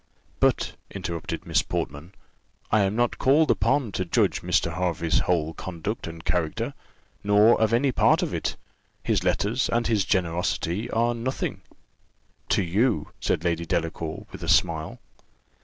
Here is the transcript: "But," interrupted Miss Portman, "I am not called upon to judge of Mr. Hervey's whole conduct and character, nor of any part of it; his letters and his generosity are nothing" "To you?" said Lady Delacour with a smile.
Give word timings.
"But," 0.39 0.77
interrupted 0.89 1.45
Miss 1.45 1.61
Portman, 1.61 2.15
"I 2.71 2.81
am 2.81 2.95
not 2.95 3.19
called 3.19 3.51
upon 3.51 3.91
to 3.91 4.03
judge 4.03 4.39
of 4.39 4.45
Mr. 4.45 4.73
Hervey's 4.73 5.19
whole 5.19 5.53
conduct 5.53 6.07
and 6.07 6.25
character, 6.25 6.73
nor 7.23 7.61
of 7.61 7.71
any 7.71 7.91
part 7.91 8.23
of 8.23 8.33
it; 8.33 8.55
his 9.03 9.23
letters 9.23 9.69
and 9.69 9.85
his 9.85 10.03
generosity 10.03 10.89
are 10.89 11.13
nothing" 11.13 11.61
"To 12.55 12.63
you?" 12.63 13.09
said 13.19 13.43
Lady 13.43 13.63
Delacour 13.63 14.25
with 14.31 14.41
a 14.41 14.49
smile. 14.49 14.99